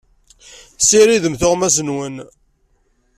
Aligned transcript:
Ssiridem 0.81 1.35
tuɣmas-nwen. 1.41 2.15